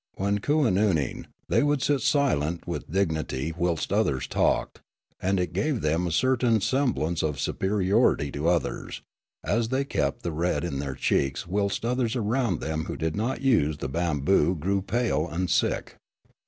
When 0.15 0.39
kooannooing, 0.39 1.27
they 1.47 1.61
could 1.61 1.83
sit 1.83 2.01
silent 2.01 2.67
with 2.67 2.89
dignity 2.89 3.53
whilst 3.55 3.93
others 3.93 4.25
talked; 4.25 4.81
and 5.21 5.39
it 5.39 5.53
gave 5.53 5.81
them 5.81 6.07
a 6.07 6.11
certain 6.11 6.59
semblance 6.59 7.21
of 7.21 7.35
superiorit} 7.35 8.33
to 8.33 8.49
others, 8.49 9.03
as 9.43 9.69
they 9.69 9.85
kept 9.85 10.23
the 10.23 10.31
red 10.31 10.63
in 10.63 10.79
their 10.79 10.95
cheeks 10.95 11.45
whilst 11.45 11.85
others 11.85 12.15
around 12.15 12.63
who 12.63 12.97
did 12.97 13.15
not 13.15 13.41
use 13.41 13.77
the 13.77 13.89
bamboo 13.89 14.55
grew 14.55 14.81
pale 14.81 15.27
and 15.27 15.51
sick. 15.51 15.97